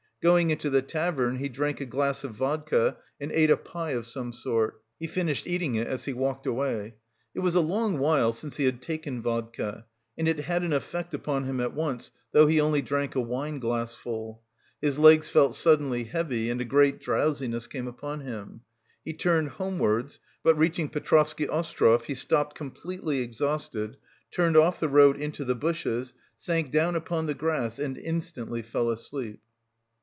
[0.23, 4.05] Going into the tavern he drank a glass of vodka and ate a pie of
[4.05, 4.79] some sort.
[4.99, 6.93] He finished eating it as he walked away.
[7.33, 11.15] It was a long while since he had taken vodka and it had an effect
[11.15, 14.43] upon him at once, though he only drank a wineglassful.
[14.79, 18.61] His legs felt suddenly heavy and a great drowsiness came upon him.
[19.03, 23.97] He turned homewards, but reaching Petrovsky Ostrov he stopped completely exhausted,
[24.29, 28.91] turned off the road into the bushes, sank down upon the grass and instantly fell
[28.91, 29.39] asleep.